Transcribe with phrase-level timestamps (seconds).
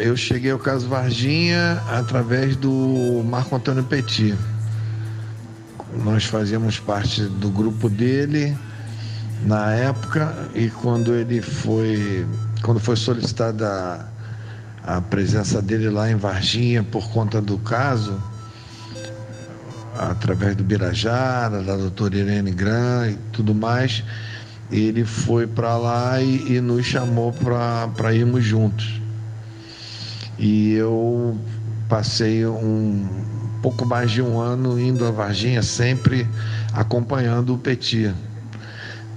[0.00, 4.34] Eu cheguei ao caso Varginha através do Marco Antônio Petit.
[6.02, 8.58] Nós fazíamos parte do grupo dele
[9.46, 12.26] na época e quando ele foi,
[12.60, 14.04] quando foi solicitada
[14.82, 18.20] a, presença dele lá em Varginha por conta do caso,
[19.96, 24.02] através do Birajara, da doutora Irene Gran e tudo mais,
[24.72, 27.32] ele foi para lá e, e, nos chamou
[27.94, 29.03] para irmos juntos.
[30.38, 31.38] E eu
[31.88, 33.06] passei um
[33.62, 36.28] pouco mais de um ano indo a Varginha, sempre
[36.72, 38.12] acompanhando o Petit.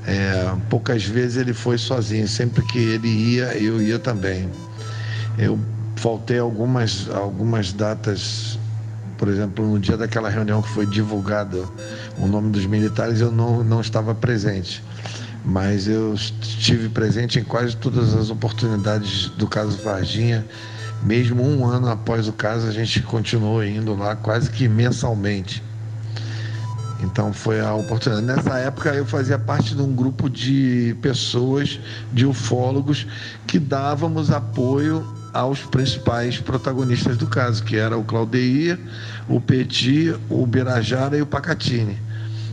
[0.05, 4.49] É, poucas vezes ele foi sozinho, sempre que ele ia, eu ia também.
[5.37, 5.59] Eu
[5.97, 8.57] faltei algumas, algumas datas,
[9.17, 11.69] por exemplo, no dia daquela reunião que foi divulgado
[12.17, 14.83] o nome dos militares, eu não, não estava presente.
[15.43, 20.45] Mas eu estive presente em quase todas as oportunidades do caso Varginha
[21.03, 25.63] mesmo um ano após o caso, a gente continuou indo lá quase que mensalmente.
[27.01, 28.25] Então foi a oportunidade.
[28.25, 31.79] Nessa época eu fazia parte de um grupo de pessoas,
[32.11, 33.05] de ufólogos,
[33.45, 38.79] que dávamos apoio aos principais protagonistas do caso, que era o Claudeir,
[39.29, 41.97] o Petit, o Birajara e o Pacatini.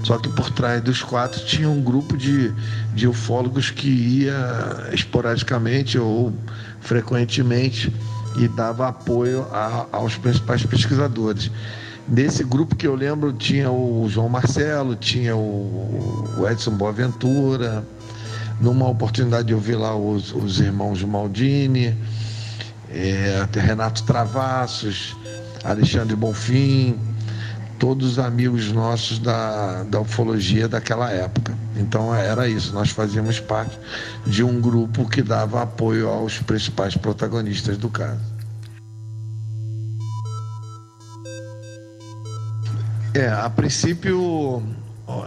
[0.03, 2.53] Só que por trás dos quatro tinha um grupo de,
[2.95, 6.35] de ufólogos que ia esporadicamente ou
[6.81, 7.91] frequentemente
[8.37, 11.51] e dava apoio a, aos principais pesquisadores.
[12.07, 17.85] Nesse grupo que eu lembro tinha o João Marcelo, tinha o, Edson Boaventura,
[18.61, 21.97] numa oportunidade eu vi lá os, os irmãos Maldini,
[22.91, 25.17] é, Renato Travassos,
[25.65, 26.99] Alexandre Bonfim,
[27.85, 31.55] todos os amigos nossos da, da ufologia daquela época.
[31.77, 33.79] Então era isso, nós fazíamos parte
[34.27, 38.23] de um grupo que dava apoio aos principais protagonistas do caso.
[43.13, 44.63] É, a princípio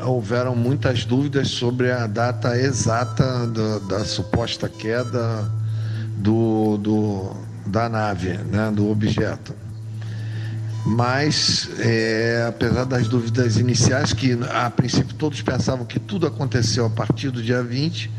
[0.08, 5.48] houveram muitas dúvidas sobre a data exata do, da suposta queda
[6.18, 7.36] do, do,
[7.68, 9.67] da nave, né, do objeto
[10.88, 16.90] mas é, apesar das dúvidas iniciais, que a princípio todos pensavam que tudo aconteceu a
[16.90, 18.10] partir do dia 20,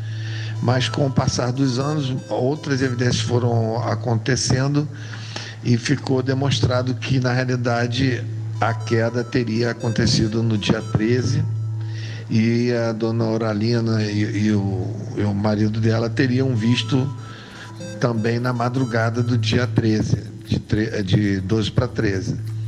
[0.61, 4.87] mas com o passar dos anos, outras evidências foram acontecendo
[5.63, 8.23] e ficou demonstrado que, na realidade,
[8.61, 11.43] a queda teria acontecido no dia 13
[12.29, 17.11] e a dona Oralina e, e, o, e o marido dela teriam visto
[17.99, 22.58] também na madrugada do dia 13, de, de 12 para 13.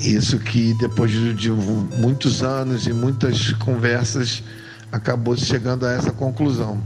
[0.00, 4.42] Isso que depois de muitos anos e muitas conversas
[4.90, 6.82] acabou chegando a essa conclusão,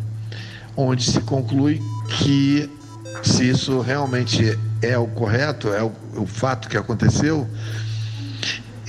[0.76, 1.80] onde se conclui
[2.18, 2.68] que
[3.22, 7.48] se isso realmente é o correto, é o, o fato que aconteceu,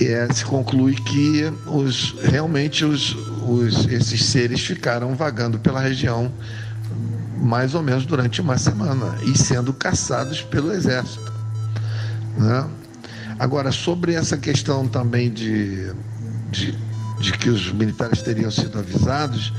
[0.00, 3.14] é, se conclui que os, realmente os,
[3.48, 6.30] os, esses seres ficaram vagando pela região
[7.38, 11.32] mais ou menos durante uma semana e sendo caçados pelo exército.
[12.36, 12.68] Né?
[13.38, 15.92] Agora, sobre essa questão também de,
[16.50, 16.74] de,
[17.20, 19.52] de que os militares teriam sido avisados,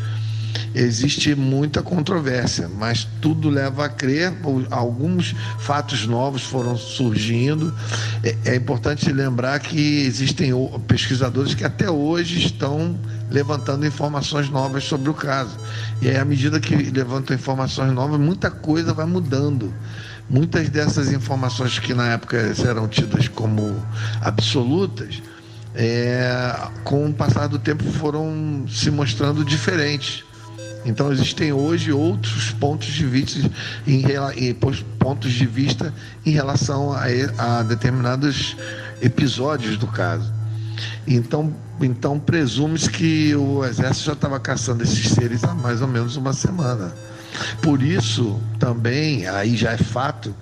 [0.73, 4.33] existe muita controvérsia, mas tudo leva a crer.
[4.69, 7.73] Alguns fatos novos foram surgindo.
[8.23, 10.51] É, é, importante lembrar que existem
[10.87, 12.97] pesquisadores que até hoje estão
[13.29, 15.55] levantando informações novas sobre o caso.
[16.01, 19.73] E aí, à medida que levantam informações novas, muita coisa vai mudando.
[20.29, 23.81] Muitas dessas informações que na época eram tidas como
[24.21, 25.21] absolutas,
[25.73, 30.25] é, com o passar do tempo foram se mostrando diferentes.
[30.85, 33.39] Então existem hoje outros pontos de vista
[33.85, 34.03] em,
[34.35, 35.93] em pontos de vista
[36.25, 37.05] em relação a,
[37.37, 38.55] a determinados
[39.01, 40.33] episódios do caso.
[41.07, 46.16] Então, então presume-se que o exército já estava caçando esses seres há mais ou menos
[46.16, 46.93] uma semana.
[47.61, 50.35] Por isso, também, aí já é fato,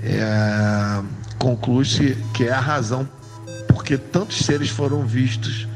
[0.00, 1.02] é,
[1.38, 3.08] conclui-se que é a razão
[3.68, 5.68] porque tantos seres foram vistos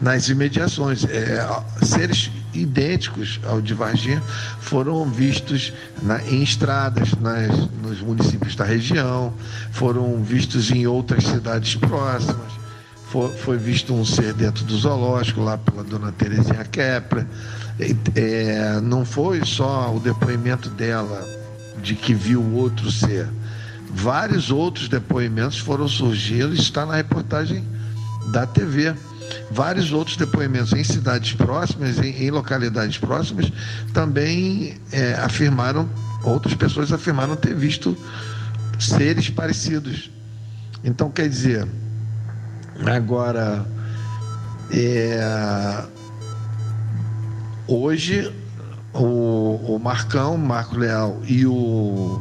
[0.00, 1.04] nas imediações.
[1.04, 1.46] É,
[1.82, 4.22] seres idênticos ao de Varginha
[4.60, 5.72] foram vistos
[6.02, 9.34] na, em estradas nas, nos municípios da região,
[9.72, 12.60] foram vistos em outras cidades próximas.
[13.42, 17.26] Foi, visto um ser dentro do zoológico, lá pela dona Terezinha Kepler
[18.14, 21.26] é, não foi só o depoimento dela
[21.82, 23.28] de que viu outro ser.
[23.92, 27.64] Vários outros depoimentos foram surgindo, está na reportagem
[28.32, 28.94] da TV.
[29.50, 33.50] Vários outros depoimentos em cidades próximas, em, em localidades próximas,
[33.92, 35.88] também é, afirmaram
[36.22, 37.96] Outras pessoas afirmaram ter visto
[38.78, 40.10] seres parecidos.
[40.84, 41.66] Então, quer dizer,
[42.86, 43.64] agora,
[44.70, 45.84] é,
[47.74, 48.32] hoje,
[48.92, 52.20] o, o Marcão, Marco Leal e o,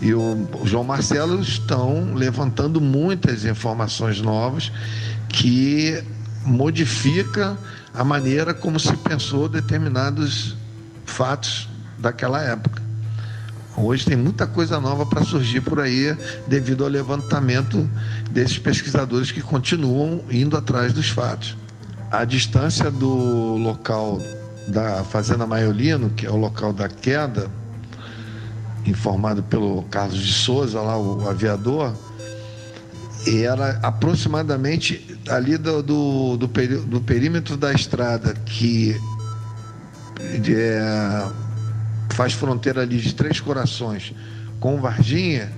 [0.00, 4.70] e o João Marcelo estão levantando muitas informações novas
[5.28, 6.02] que
[6.44, 7.56] modifica
[7.94, 10.56] a maneira como se pensou determinados
[11.04, 11.68] fatos
[11.98, 12.82] daquela época.
[13.76, 16.16] Hoje tem muita coisa nova para surgir por aí
[16.48, 17.88] devido ao levantamento
[18.30, 21.56] desses pesquisadores que continuam indo atrás dos fatos.
[22.10, 24.20] A distância do local
[24.68, 27.50] da Fazenda Maiolino, que é o local da queda,
[28.86, 31.94] informado pelo Carlos de Souza, lá o aviador,
[33.26, 38.96] era aproximadamente ali do, do, do, do perímetro da estrada que
[40.48, 41.26] é,
[42.10, 44.14] faz fronteira ali de Três Corações
[44.60, 45.50] com Varginha,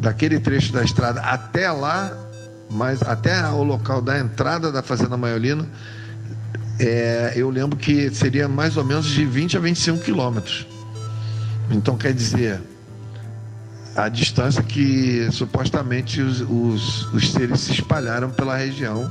[0.00, 2.12] daquele trecho da estrada até lá,
[2.70, 5.68] mas até o local da entrada da Fazenda Maiolino,
[6.78, 10.66] é, eu lembro que seria mais ou menos de 20 a 25 quilômetros.
[11.70, 12.60] Então, quer dizer,
[13.96, 19.10] a distância que supostamente os, os, os seres se espalharam pela região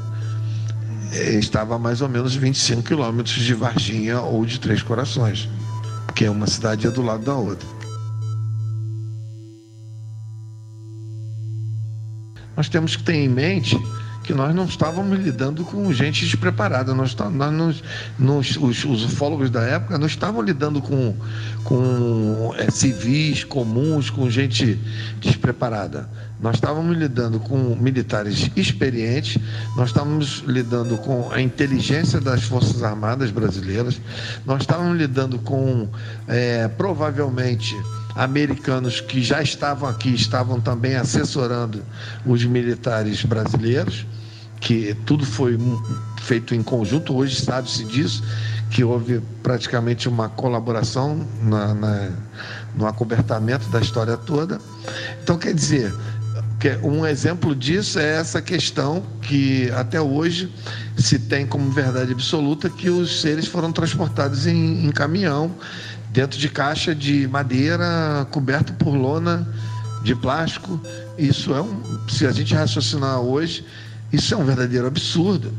[1.14, 5.48] é, estava a mais ou menos 25 quilômetros de Varginha ou de Três Corações,
[6.06, 7.68] porque uma cidade é do lado da outra.
[12.56, 13.80] Nós temos que ter em mente
[14.24, 16.94] que nós não estávamos lidando com gente despreparada.
[16.94, 17.84] Nós, nós,
[18.18, 21.16] nós os, os, ufólogos da época não estavam lidando com,
[21.64, 24.80] com é, civis comuns, com gente
[25.20, 26.10] despreparada.
[26.44, 29.42] Nós estávamos lidando com militares experientes,
[29.78, 34.02] nós estávamos lidando com a inteligência das Forças Armadas brasileiras,
[34.46, 35.88] nós estávamos lidando com,
[36.28, 37.74] é, provavelmente,
[38.14, 41.82] americanos que já estavam aqui, estavam também assessorando
[42.26, 44.06] os militares brasileiros,
[44.60, 45.58] que tudo foi
[46.24, 47.16] feito em conjunto.
[47.16, 48.22] Hoje sabe-se disso,
[48.70, 52.10] que houve praticamente uma colaboração na, na,
[52.76, 54.60] no acobertamento da história toda.
[55.22, 55.94] Então, quer dizer,
[56.84, 60.50] um exemplo disso é essa questão que até hoje
[60.98, 65.54] se tem como verdade absoluta que os seres foram transportados em, em caminhão
[66.12, 69.48] dentro de caixa de madeira coberto por lona
[70.04, 70.80] de plástico.
[71.18, 73.66] Isso é um, se a gente raciocinar hoje,
[74.12, 75.52] isso é um verdadeiro absurdo,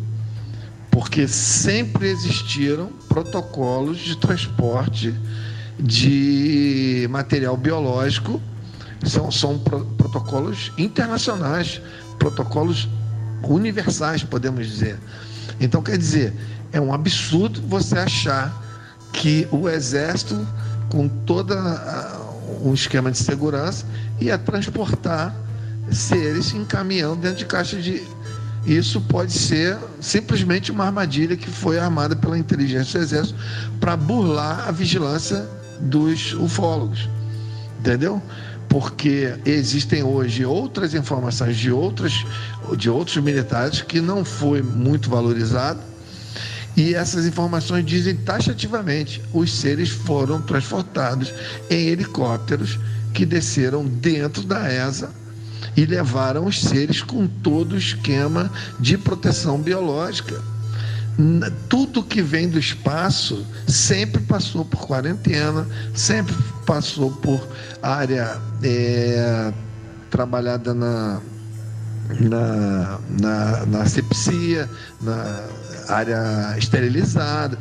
[0.90, 5.14] porque sempre existiram protocolos de transporte
[5.78, 8.40] de material biológico,
[9.04, 11.80] são, são pro, protocolos internacionais,
[12.18, 12.88] protocolos
[13.42, 14.98] universais, podemos dizer.
[15.60, 16.32] Então, quer dizer,
[16.72, 18.52] é um absurdo você achar
[19.12, 20.46] que o Exército,
[20.90, 21.54] com todo
[22.62, 23.86] um esquema de segurança,
[24.20, 25.34] ia transportar
[25.90, 28.02] seres em caminhão dentro de caixa de.
[28.66, 33.38] Isso pode ser simplesmente uma armadilha que foi armada pela inteligência do Exército
[33.78, 35.46] para burlar a vigilância
[35.80, 37.08] dos ufólogos.
[37.78, 38.22] Entendeu?
[38.74, 42.26] Porque existem hoje outras informações de, outras,
[42.76, 45.78] de outros militares que não foi muito valorizado
[46.76, 51.32] e essas informações dizem taxativamente: os seres foram transportados
[51.70, 52.80] em helicópteros
[53.12, 55.08] que desceram dentro da ESA
[55.76, 58.50] e levaram os seres com todo o esquema
[58.80, 60.42] de proteção biológica.
[61.68, 66.34] Tudo que vem do espaço sempre passou por quarentena, sempre
[66.66, 67.46] passou por
[67.80, 69.52] área é,
[70.10, 71.20] trabalhada na,
[72.20, 74.68] na, na, na asepsia,
[75.00, 75.44] na
[75.88, 77.58] área esterilizada.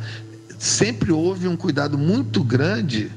[0.58, 3.10] Sempre houve um cuidado muito grande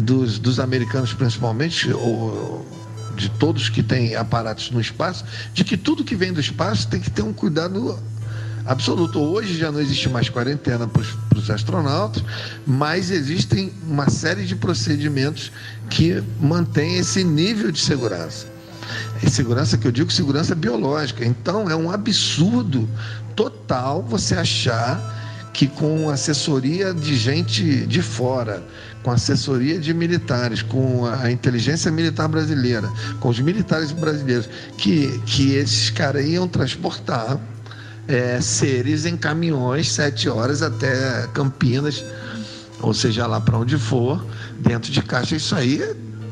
[0.00, 2.66] dos, dos americanos, principalmente, ou
[3.16, 5.24] de todos que têm aparatos no espaço,
[5.54, 7.98] de que tudo que vem do espaço tem que ter um cuidado
[8.66, 9.20] absoluto.
[9.20, 11.02] Hoje já não existe mais quarentena para
[11.38, 12.22] os astronautas,
[12.66, 15.52] mas existem uma série de procedimentos
[15.88, 18.46] que mantêm esse nível de segurança.
[19.22, 21.24] É segurança que eu digo segurança biológica.
[21.24, 22.88] Então é um absurdo
[23.34, 25.14] total você achar
[25.52, 28.62] que com assessoria de gente de fora,
[29.02, 35.54] com assessoria de militares, com a inteligência militar brasileira, com os militares brasileiros, que, que
[35.54, 37.38] esses caras iam transportar
[38.08, 42.04] é, seres em caminhões sete horas até Campinas,
[42.80, 44.24] ou seja lá para onde for,
[44.58, 45.36] dentro de caixa.
[45.36, 45.82] Isso aí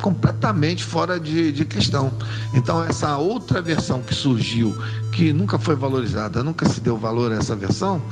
[0.04, 2.12] completamente fora de, de questão.
[2.52, 4.76] Então, essa outra versão que surgiu,
[5.12, 8.02] que nunca foi valorizada, nunca se deu valor a essa versão,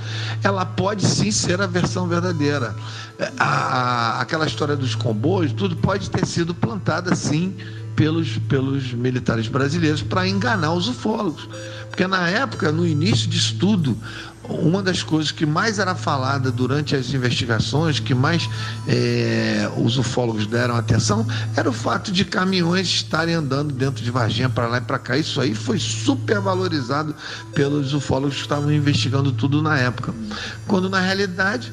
[0.42, 2.75] ela pode sim ser a versão verdadeira.
[3.19, 7.54] É, a, a, aquela história dos comboios, tudo pode ter sido plantada sim
[7.96, 11.49] pelos, pelos militares brasileiros para enganar os ufólogos.
[11.88, 13.96] Porque na época, no início disso tudo,
[14.49, 18.49] uma das coisas que mais era falada durante as investigações, que mais
[18.88, 24.49] é, os ufólogos deram atenção, era o fato de caminhões estarem andando dentro de Varginha
[24.49, 25.16] para lá e para cá.
[25.16, 27.14] Isso aí foi super valorizado
[27.54, 30.12] pelos ufólogos que estavam investigando tudo na época.
[30.66, 31.72] Quando na realidade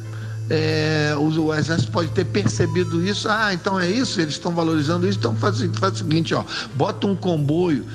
[0.50, 3.30] é, o, o, exército pode ter percebido isso.
[3.30, 5.20] Ah, então é isso, eles estão valorizando isso.
[5.20, 6.44] Então faz, faz o seguinte, ó,
[6.76, 7.86] bota um comboio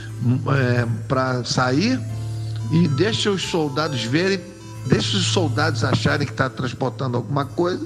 [0.56, 2.00] é, para sair
[2.72, 4.40] e deixa os soldados verem
[4.86, 7.84] Deixa os soldados acharem que está transportando alguma coisa,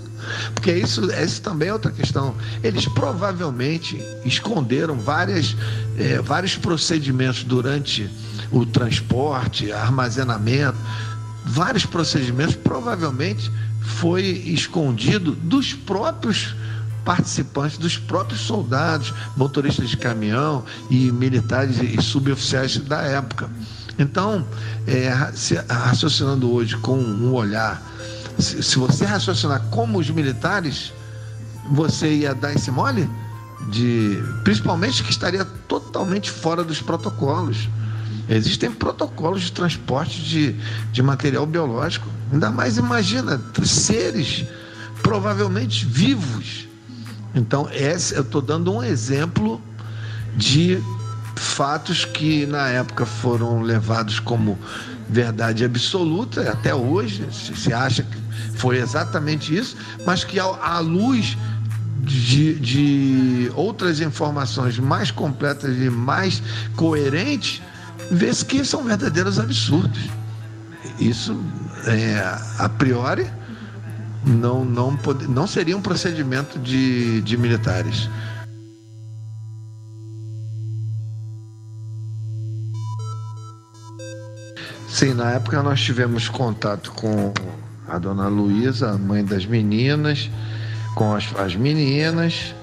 [0.52, 2.34] porque isso, essa também é outra questão.
[2.62, 5.56] Eles provavelmente esconderam várias,
[5.96, 8.10] é, vários procedimentos durante
[8.50, 10.76] o transporte, armazenamento,
[11.46, 13.48] vários procedimentos provavelmente
[13.88, 16.54] foi escondido dos próprios
[17.04, 23.50] participantes, dos próprios soldados, motoristas de caminhão e militares e suboficiais da época.
[23.98, 24.46] Então,
[24.86, 27.82] é, se, raciocinando hoje com um olhar,
[28.38, 30.92] se, se, você raciocinar como os militares,
[31.70, 33.08] você ia dar esse mole?
[33.70, 37.68] De, principalmente que estaria totalmente fora dos protocolos.
[38.28, 40.54] Existem protocolos de transporte de,
[40.92, 42.08] de material biológico.
[42.32, 44.44] Ainda mais imagina, seres
[45.02, 46.68] provavelmente vivos.
[47.34, 49.60] Então, esse, eu estou dando um exemplo
[50.36, 50.82] de
[51.36, 54.58] fatos que na época foram levados como
[55.08, 58.18] verdade absoluta, até hoje se acha que
[58.56, 61.36] foi exatamente isso, mas que à luz
[62.00, 66.42] de, de outras informações mais completas e mais
[66.76, 67.62] coerentes,
[68.10, 70.08] vê-se que são verdadeiros absurdos.
[70.98, 71.38] Isso,
[71.86, 72.18] é,
[72.58, 73.26] a priori,
[74.26, 78.08] não, não, pode, não seria um procedimento de, de militares.
[84.88, 87.32] Sim, na época nós tivemos contato com
[87.88, 90.28] a dona Luísa, a mãe das meninas,
[90.94, 92.54] com as, as meninas.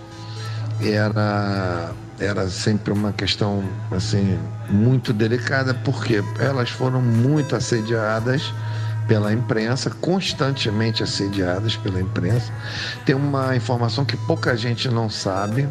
[0.81, 8.53] Era, era sempre uma questão assim muito delicada, porque elas foram muito assediadas
[9.07, 12.51] pela imprensa, constantemente assediadas pela imprensa.
[13.05, 15.67] Tem uma informação que pouca gente não sabe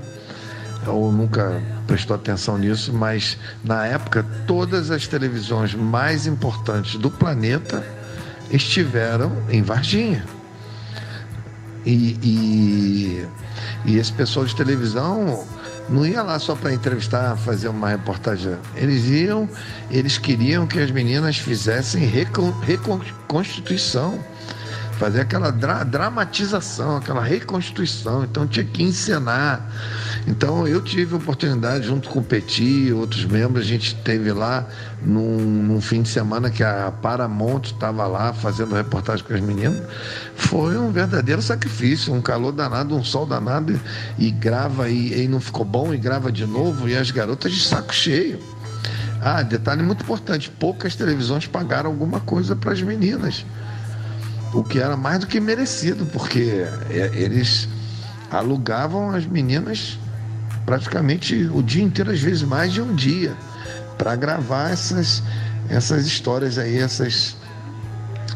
[0.87, 7.85] ou nunca prestou atenção nisso, mas na época todas as televisões mais importantes do planeta
[8.51, 10.25] estiveram em Varginha.
[11.87, 13.29] E, e,
[13.85, 15.47] e esse pessoal de televisão
[15.88, 18.57] não ia lá só para entrevistar, fazer uma reportagem.
[18.75, 19.49] Eles iam,
[19.91, 24.19] eles queriam que as meninas fizessem reconstituição
[24.95, 28.25] fazer aquela dra dramatização, aquela reconstituição.
[28.25, 29.69] Então tinha que encenar.
[30.27, 34.67] Então eu tive oportunidade, junto com o Petit e outros membros, a gente teve lá
[35.03, 39.83] num, num fim de semana que a Paramount estava lá fazendo reportagem com as meninas.
[40.37, 43.79] Foi um verdadeiro sacrifício, um calor danado, um sol danado,
[44.19, 47.53] e, e grava e, e não ficou bom, e grava de novo, e as garotas
[47.53, 48.39] de saco cheio.
[49.21, 53.45] Ah, detalhe muito importante: poucas televisões pagaram alguma coisa para as meninas
[54.54, 57.68] o que era mais do que merecido, porque é, eles
[58.30, 59.99] alugavam as meninas
[60.64, 63.37] praticamente o dia inteiro, às vezes mais de um dia,
[63.99, 65.23] para gravar essas,
[65.68, 67.37] essas histórias aí, essas,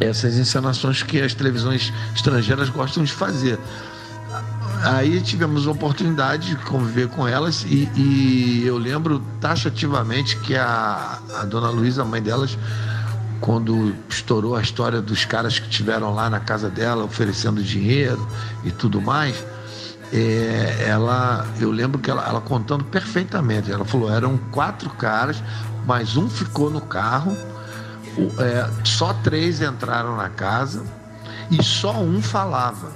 [0.01, 3.59] essas encenações que as televisões estrangeiras gostam de fazer.
[4.83, 11.19] Aí tivemos a oportunidade de conviver com elas e, e eu lembro taxativamente que a,
[11.41, 12.57] a dona Luísa, a mãe delas,
[13.41, 18.27] quando estourou a história dos caras que tiveram lá na casa dela oferecendo dinheiro
[18.65, 19.45] e tudo mais,
[20.13, 23.71] é, ela, eu lembro que ela, ela, contando perfeitamente.
[23.71, 25.43] Ela falou: eram quatro caras,
[25.87, 27.37] mas um ficou no carro,
[28.39, 30.85] é, só três entraram na casa
[31.51, 32.91] e só um falava.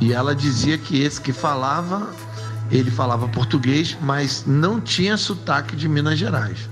[0.00, 2.08] E ela dizia que esse que falava,
[2.70, 6.68] ele falava português, mas não tinha sotaque de Minas Gerais.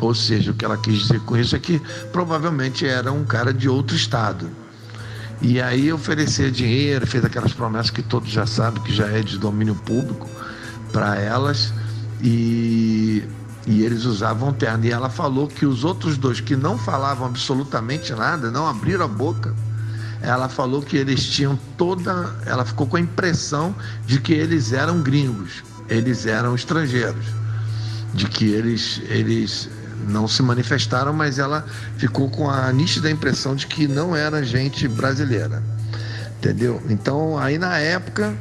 [0.00, 1.80] Ou seja, o que ela quis dizer com isso é que
[2.12, 4.48] provavelmente era um cara de outro estado.
[5.40, 9.38] E aí oferecia dinheiro, fez aquelas promessas que todos já sabem que já é de
[9.38, 10.28] domínio público
[10.92, 11.72] para elas
[12.20, 13.22] e,
[13.66, 14.84] e eles usavam terno.
[14.84, 19.08] E ela falou que os outros dois que não falavam absolutamente nada, não abriram a
[19.08, 19.54] boca,
[20.20, 22.34] ela falou que eles tinham toda.
[22.44, 23.74] Ela ficou com a impressão
[24.06, 27.26] de que eles eram gringos eles eram estrangeiros,
[28.14, 29.68] de que eles, eles
[30.06, 31.64] não se manifestaram, mas ela
[31.96, 35.62] ficou com a nítida impressão de que não era gente brasileira.
[36.38, 36.80] Entendeu?
[36.88, 38.34] Então, aí na época,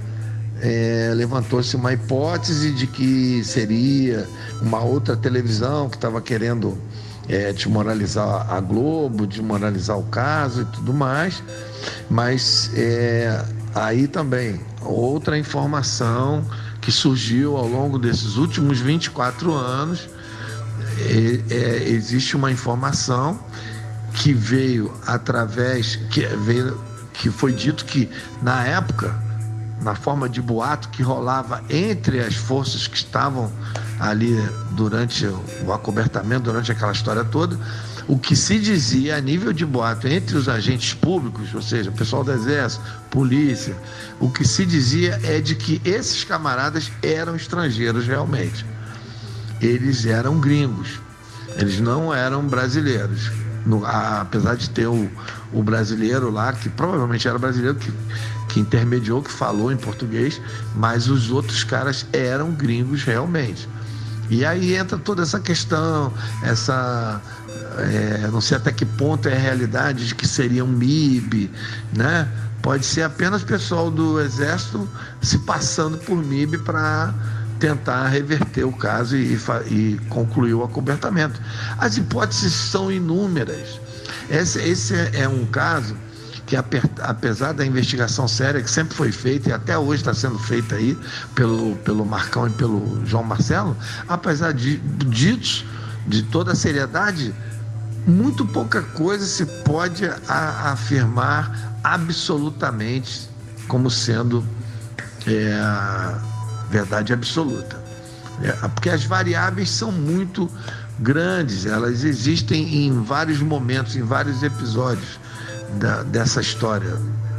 [0.62, 4.28] é, levantou-se uma hipótese de que seria
[4.62, 6.78] uma outra televisão que estava querendo
[7.28, 11.44] é, desmoralizar a Globo, desmoralizar o caso e tudo mais,
[12.10, 13.44] mas é,
[13.76, 16.44] aí também outra informação
[16.82, 20.08] que surgiu ao longo desses últimos 24 anos.
[21.00, 23.40] É, é, existe uma informação
[24.14, 26.80] que veio através, que veio
[27.14, 28.10] que foi dito que
[28.42, 29.16] na época,
[29.82, 33.52] na forma de boato que rolava entre as forças que estavam
[34.00, 34.36] ali
[34.72, 35.26] durante
[35.66, 37.58] o acobertamento, durante aquela história toda,
[38.08, 42.24] o que se dizia a nível de boato entre os agentes públicos, ou seja, pessoal
[42.24, 43.76] do Exército, polícia,
[44.20, 48.66] o que se dizia é de que esses camaradas eram estrangeiros realmente.
[49.62, 51.00] Eles eram gringos,
[51.56, 53.32] eles não eram brasileiros.
[53.66, 55.10] No, a, apesar de ter o,
[55.52, 57.92] o brasileiro lá, que provavelmente era brasileiro, que,
[58.48, 60.42] que intermediou, que falou em português,
[60.74, 63.68] mas os outros caras eram gringos realmente.
[64.30, 67.22] E aí entra toda essa questão, essa.
[67.78, 71.50] É, não sei até que ponto é a realidade de que seria um MIB,
[71.94, 72.28] né?
[72.62, 74.90] Pode ser apenas pessoal do Exército
[75.22, 77.14] se passando por MIB para
[77.60, 79.38] tentar reverter o caso e,
[79.70, 81.42] e concluir o acobertamento.
[81.78, 83.80] As hipóteses são inúmeras.
[84.30, 85.96] Esse, esse é um caso
[86.46, 86.56] que,
[87.02, 90.98] apesar da investigação séria que sempre foi feita e até hoje está sendo feita aí
[91.36, 93.76] pelo, pelo Marcão e pelo João Marcelo,
[94.08, 95.66] apesar de ditos
[96.08, 97.36] de toda a seriedade,
[98.08, 103.30] muito pouca coisa se pode a, afirmar absolutamente
[103.68, 104.46] como sendo
[105.26, 105.52] é,
[106.70, 107.78] verdade absoluta.
[108.42, 110.50] É, porque as variáveis são muito
[111.00, 115.20] grandes, elas existem em vários momentos, em vários episódios
[115.80, 116.96] da, dessa história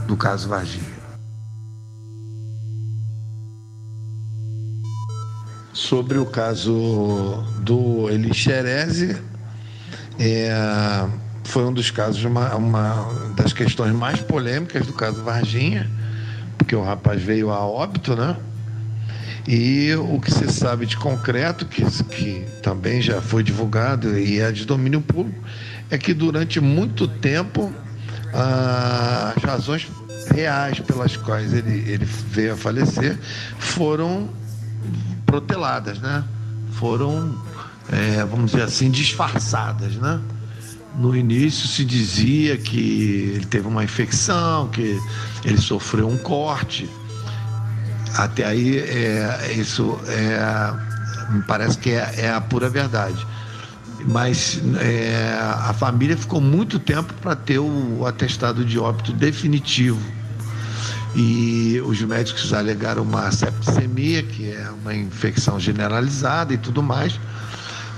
[0.07, 0.99] do caso Varginha.
[5.73, 9.17] Sobre o caso do Eli Xerezi,
[10.19, 11.09] é,
[11.45, 15.89] foi um dos casos, uma, uma das questões mais polêmicas do caso Varginha,
[16.57, 18.37] porque o rapaz veio a óbito, né?
[19.47, 24.53] E o que se sabe de concreto, que, que também já foi divulgado e é
[24.53, 25.41] de domínio público,
[25.91, 27.73] é que durante muito tempo
[28.33, 29.87] as razões
[30.35, 33.19] reais pelas quais ele, ele veio a falecer
[33.59, 34.29] foram
[35.25, 36.25] proteladas, né?
[36.73, 37.35] Foram,
[37.91, 40.21] é, vamos dizer assim, disfarçadas, né?
[40.99, 44.99] No início se dizia que ele teve uma infecção, que
[45.45, 46.89] ele sofreu um corte,
[48.19, 53.25] até aí, é, isso é, me parece que é, é a pura verdade.
[54.07, 60.01] Mas é, a família ficou muito tempo para ter o atestado de óbito definitivo.
[61.15, 67.21] E os médicos alegaram uma septicemia, que é uma infecção generalizada e tudo mais.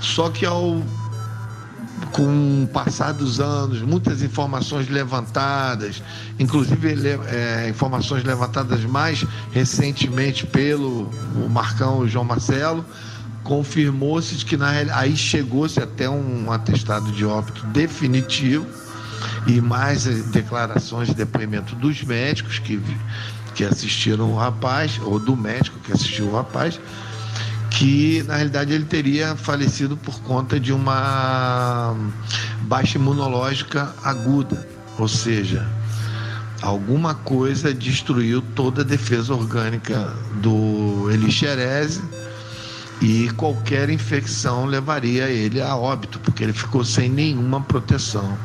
[0.01, 0.83] Só que ao
[2.11, 6.01] com o passar dos anos, muitas informações levantadas,
[6.39, 6.95] inclusive
[7.27, 11.09] é, informações levantadas mais recentemente pelo
[11.49, 12.85] Marcão João Marcelo,
[13.43, 18.65] confirmou-se que na aí chegou-se até um atestado de óbito definitivo
[19.47, 22.81] e mais declarações de depoimento dos médicos que,
[23.55, 26.79] que assistiram o rapaz, ou do médico que assistiu o rapaz,
[27.81, 31.95] que na realidade ele teria falecido por conta de uma
[32.67, 34.67] baixa imunológica aguda,
[34.99, 35.67] ou seja,
[36.61, 40.13] alguma coisa destruiu toda a defesa orgânica
[40.43, 42.03] do Elixerese
[43.01, 48.37] e qualquer infecção levaria ele a óbito, porque ele ficou sem nenhuma proteção.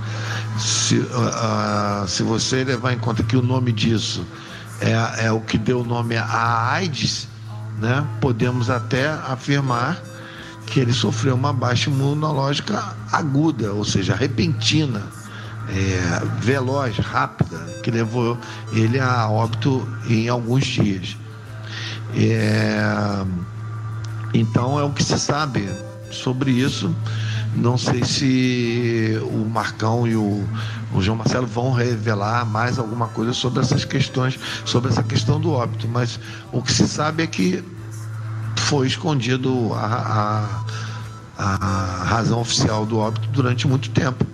[0.59, 4.25] Se, uh, se você levar em conta que o nome disso
[4.81, 7.29] é, é o que deu nome à AIDS,
[7.79, 10.01] né, podemos até afirmar
[10.67, 15.03] que ele sofreu uma baixa imunológica aguda, ou seja, repentina,
[15.69, 18.39] é, veloz, rápida, que levou
[18.73, 21.17] ele a óbito em alguns dias.
[22.15, 23.25] É,
[24.35, 25.69] então é o que se sabe
[26.11, 26.95] sobre isso.
[27.55, 30.45] Não sei se o Marcão e o,
[30.97, 35.53] o João Marcelo vão revelar mais alguma coisa sobre essas questões, sobre essa questão do
[35.53, 36.19] óbito, mas
[36.51, 37.63] o que se sabe é que
[38.57, 40.49] foi escondido a,
[41.37, 44.27] a, a razão oficial do óbito durante muito tempo.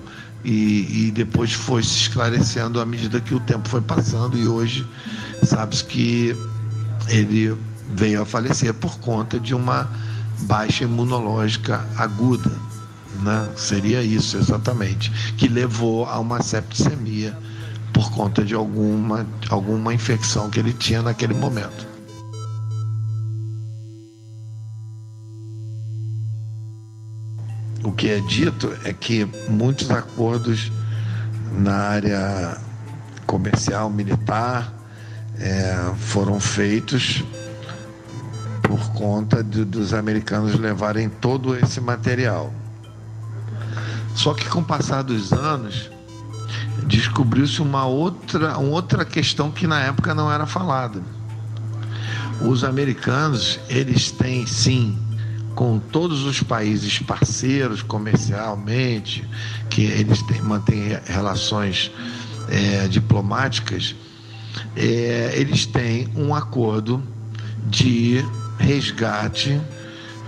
[0.44, 4.84] E, e, depois foi se esclarecendo à medida que o tempo foi passando e hoje
[5.44, 6.36] sabe-se que
[7.08, 7.56] ele
[7.94, 9.88] veio a falecer por conta de uma
[10.40, 12.50] baixa imunológica aguda.
[13.20, 13.48] Né?
[13.56, 17.36] Seria isso exatamente, que levou a uma septicemia
[17.92, 21.86] por conta de alguma, alguma infecção que ele tinha naquele momento.
[27.84, 30.70] O que é dito é que muitos acordos
[31.58, 32.56] na área
[33.26, 34.72] comercial, militar,
[35.38, 37.24] é, foram feitos
[38.62, 42.52] por conta de, dos americanos levarem todo esse material.
[44.14, 45.90] Só que com o passar dos anos,
[46.86, 51.02] descobriu-se uma outra, uma outra questão que na época não era falada.
[52.40, 54.98] Os americanos, eles têm sim,
[55.54, 59.24] com todos os países parceiros comercialmente,
[59.70, 61.90] que eles têm, mantêm relações
[62.48, 63.94] é, diplomáticas,
[64.76, 67.02] é, eles têm um acordo
[67.66, 68.24] de
[68.58, 69.60] resgate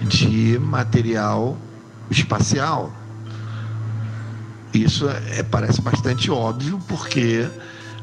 [0.03, 1.59] de material
[2.11, 2.93] espacial.
[4.75, 7.49] Isso é, parece bastante óbvio, porque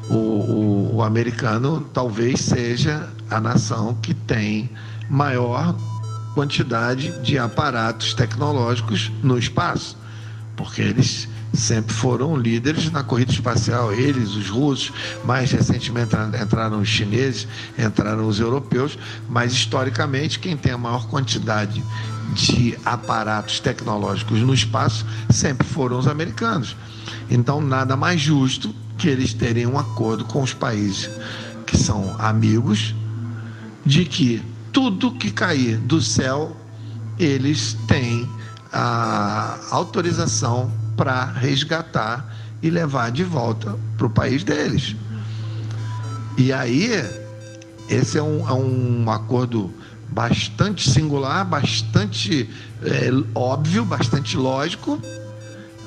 [0.08, 4.70] o, o, o americano talvez seja a nação que tem
[5.08, 5.76] maior
[6.34, 9.98] quantidade de aparatos tecnológicos no espaço,
[10.56, 14.92] porque eles sempre foram líderes na corrida espacial, eles, os russos,
[15.24, 17.46] mais recentemente entraram os chineses,
[17.78, 21.82] entraram os europeus, mas historicamente quem tem a maior quantidade
[22.34, 26.74] de aparatos tecnológicos no espaço sempre foram os americanos.
[27.30, 31.10] Então, nada mais justo que eles terem um acordo com os países
[31.66, 32.94] que são amigos
[33.84, 36.56] de que tudo que cair do céu,
[37.18, 38.28] eles têm
[38.72, 44.94] a autorização para resgatar e levar de volta para o país deles.
[46.38, 46.92] E aí,
[47.88, 49.74] esse é um, é um acordo
[50.08, 52.48] bastante singular, bastante
[52.84, 55.02] é, óbvio, bastante lógico,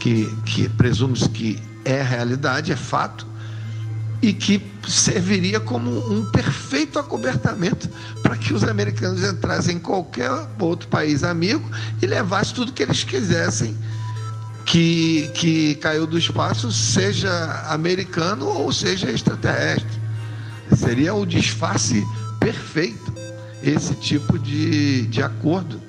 [0.01, 3.25] que, que presume-se que é realidade, é fato,
[4.21, 7.89] e que serviria como um perfeito acobertamento
[8.21, 13.05] para que os americanos entrassem em qualquer outro país amigo e levassem tudo que eles
[13.05, 13.77] quisessem
[14.65, 17.29] que, que caiu do espaço, seja
[17.69, 20.01] americano ou seja extraterrestre.
[20.75, 22.03] Seria o disfarce
[22.39, 23.13] perfeito
[23.61, 25.79] esse tipo de, de acordo.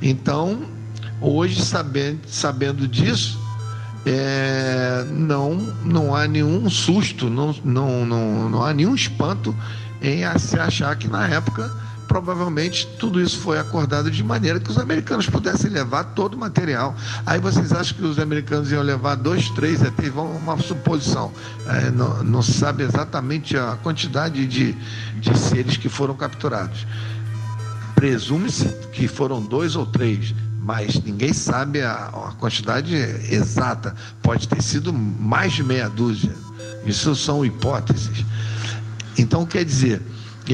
[0.00, 0.62] Então,
[1.20, 3.38] hoje, sabendo, sabendo disso,
[4.06, 9.54] é, não, não há nenhum susto, não, não, não, não há nenhum espanto
[10.00, 11.70] em se achar que na época
[12.08, 16.96] provavelmente tudo isso foi acordado de maneira que os americanos pudessem levar todo o material.
[17.26, 20.14] Aí vocês acham que os americanos iam levar dois, três ETs?
[20.14, 21.30] Uma suposição.
[21.66, 24.72] É, não, não se sabe exatamente a quantidade de,
[25.20, 26.86] de seres que foram capturados.
[27.94, 32.94] Presume-se que foram dois ou três, mas ninguém sabe a, a quantidade
[33.30, 33.94] exata.
[34.22, 36.34] Pode ter sido mais de meia dúzia.
[36.86, 38.24] Isso são hipóteses.
[39.18, 40.00] Então, quer dizer,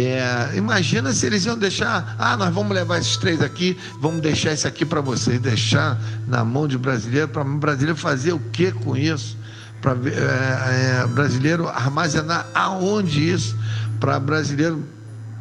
[0.00, 4.52] é, imagina se eles iam deixar, ah, nós vamos levar esses três aqui, vamos deixar
[4.52, 8.72] esse aqui para vocês, deixar na mão de brasileiro, para o brasileiro fazer o que
[8.72, 9.36] com isso?
[9.80, 13.56] Para é, é, brasileiro armazenar aonde isso?
[14.00, 14.84] Para brasileiro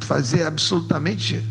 [0.00, 1.44] fazer absolutamente.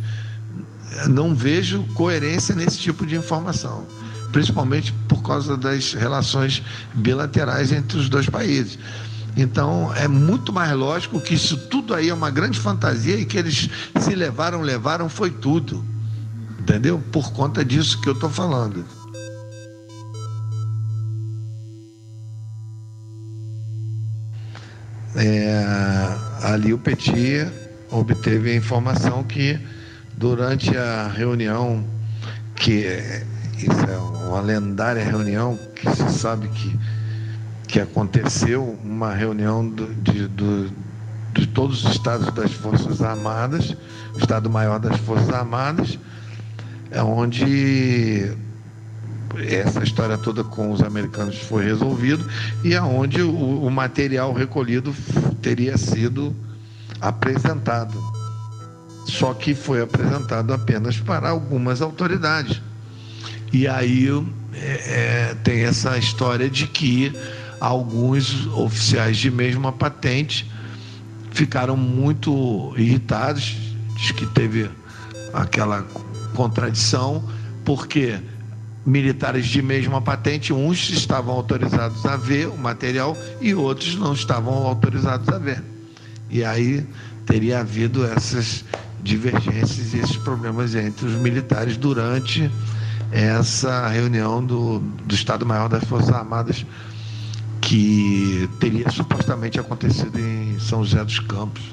[1.10, 3.86] Não vejo coerência nesse tipo de informação,
[4.32, 6.64] principalmente por causa das relações
[6.94, 8.78] bilaterais entre os dois países.
[9.36, 13.38] Então é muito mais lógico que isso tudo aí é uma grande fantasia e que
[13.38, 13.70] eles
[14.00, 15.84] se levaram, levaram, foi tudo.
[16.60, 17.02] Entendeu?
[17.12, 18.86] Por conta disso que eu estou falando.
[25.16, 25.64] É,
[26.44, 27.48] ali o Petit
[27.92, 29.60] obteve a informação que
[30.18, 31.86] durante a reunião,
[32.56, 32.88] que
[33.58, 36.80] isso é uma lendária reunião, que se sabe que
[37.74, 40.72] que aconteceu uma reunião do, de, do,
[41.34, 43.76] de todos os estados das Forças Armadas,
[44.14, 45.98] o Estado-Maior das Forças Armadas,
[46.92, 48.32] é onde
[49.50, 52.24] essa história toda com os americanos foi resolvido
[52.64, 54.94] e aonde é o, o material recolhido
[55.42, 56.36] teria sido
[57.02, 58.00] apresentado.
[59.08, 62.62] Só que foi apresentado apenas para algumas autoridades.
[63.52, 64.10] E aí
[64.54, 67.12] é, é, tem essa história de que
[67.64, 70.52] alguns oficiais de mesma patente
[71.32, 73.56] ficaram muito irritados,
[73.96, 74.70] diz que teve
[75.34, 75.88] aquela
[76.36, 77.24] contradição,
[77.64, 78.20] porque
[78.86, 84.68] militares de mesma patente, uns estavam autorizados a ver o material e outros não estavam
[84.68, 85.64] autorizados a ver.
[86.30, 86.86] E aí
[87.26, 88.66] teria havido essas
[89.02, 92.52] divergências e esses problemas entre os militares durante
[93.10, 96.66] essa reunião do, do Estado-Maior das Forças Armadas
[97.64, 101.64] que teria supostamente acontecido em São José dos Campos,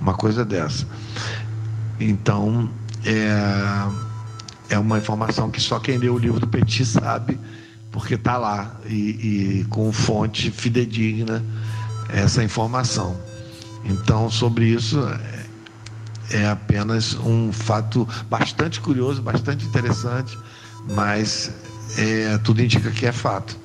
[0.00, 0.86] uma coisa dessa.
[2.00, 2.70] Então,
[3.04, 7.38] é, é uma informação que só quem leu o livro do Petit sabe,
[7.90, 11.44] porque está lá e, e com fonte fidedigna
[12.08, 13.16] essa informação.
[13.84, 15.00] Então, sobre isso,
[16.30, 20.36] é, é apenas um fato bastante curioso, bastante interessante
[20.88, 21.50] mas
[21.96, 23.56] é, tudo indica que é fato.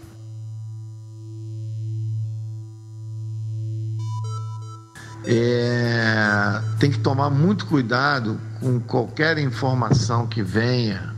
[5.25, 11.13] É, tem que tomar muito cuidado com qualquer informação que venha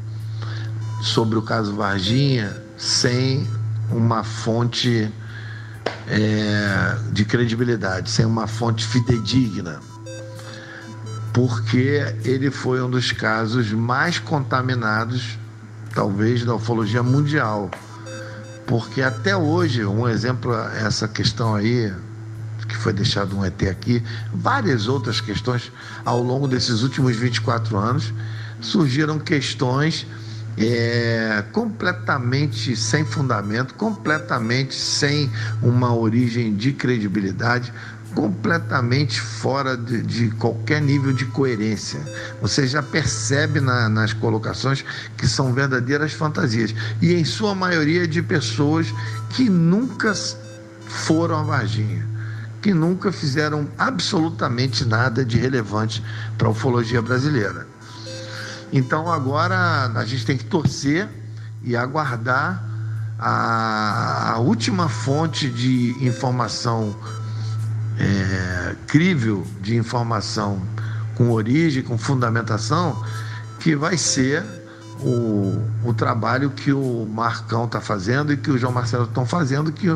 [1.01, 3.47] sobre o caso Varginha sem
[3.89, 5.11] uma fonte
[6.07, 9.79] é, de credibilidade, sem uma fonte fidedigna,
[11.33, 15.37] porque ele foi um dos casos mais contaminados
[15.93, 17.71] talvez da ufologia mundial.
[18.67, 21.93] Porque até hoje, um exemplo, essa questão aí,
[22.67, 25.71] que foi deixado um ET aqui, várias outras questões
[26.03, 28.13] ao longo desses últimos 24 anos,
[28.59, 30.05] surgiram questões
[30.57, 35.29] é, completamente sem fundamento, completamente sem
[35.61, 37.73] uma origem de credibilidade,
[38.13, 41.99] completamente fora de, de, qualquer nível de coerência.
[42.41, 44.85] Você já percebe na, nas colocações
[45.17, 46.73] que são verdadeiras fantasias.
[47.01, 48.87] E em sua maioria de pessoas
[49.31, 50.13] que nunca
[50.87, 52.07] foram a Varginha,
[52.65, 56.03] que nunca fizeram absolutamente nada de relevante
[56.35, 57.67] para a ufologia brasileira.
[58.73, 61.07] Então agora a gente tem que torcer
[61.61, 62.67] e aguardar
[63.19, 66.95] a, a última fonte de informação
[67.99, 70.59] é, crível de informação
[71.13, 72.99] com origem, com fundamentação,
[73.59, 74.43] que vai ser
[75.01, 79.71] o, o trabalho que o Marcão está fazendo e que o João Marcelo estão fazendo,
[79.71, 79.87] que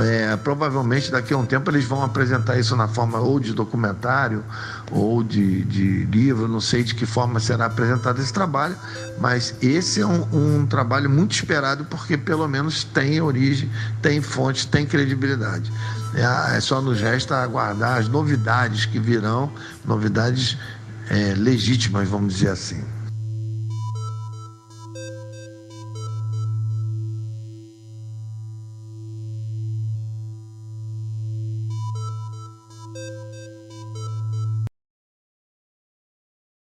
[0.00, 4.44] é, provavelmente daqui a um tempo eles vão apresentar isso na forma ou de documentário
[4.90, 8.76] ou de, de livro, não sei de que forma será apresentado esse trabalho,
[9.18, 13.70] mas esse é um, um trabalho muito esperado porque pelo menos tem origem,
[14.02, 15.72] tem fonte, tem credibilidade.
[16.14, 19.52] É, é só nos resta aguardar as novidades que virão,
[19.84, 20.56] novidades
[21.08, 22.82] é, legítimas, vamos dizer assim.